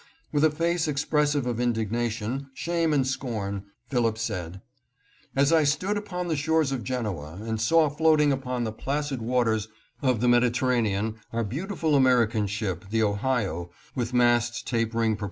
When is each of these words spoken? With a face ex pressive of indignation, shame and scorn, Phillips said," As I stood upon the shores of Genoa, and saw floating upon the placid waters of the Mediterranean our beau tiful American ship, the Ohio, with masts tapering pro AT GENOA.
With 0.31 0.43
a 0.43 0.49
face 0.49 0.87
ex 0.87 1.05
pressive 1.05 1.45
of 1.45 1.59
indignation, 1.59 2.49
shame 2.55 2.91
and 2.91 3.05
scorn, 3.05 3.65
Phillips 3.87 4.23
said," 4.23 4.59
As 5.35 5.53
I 5.53 5.63
stood 5.63 5.95
upon 5.95 6.27
the 6.27 6.35
shores 6.35 6.71
of 6.71 6.83
Genoa, 6.83 7.37
and 7.39 7.61
saw 7.61 7.87
floating 7.87 8.31
upon 8.31 8.63
the 8.63 8.71
placid 8.71 9.21
waters 9.21 9.67
of 10.01 10.19
the 10.19 10.27
Mediterranean 10.27 11.19
our 11.31 11.43
beau 11.43 11.67
tiful 11.67 11.93
American 11.93 12.47
ship, 12.47 12.85
the 12.89 13.03
Ohio, 13.03 13.69
with 13.93 14.11
masts 14.11 14.63
tapering 14.63 15.09
pro 15.09 15.11
AT 15.11 15.17
GENOA. 15.17 15.19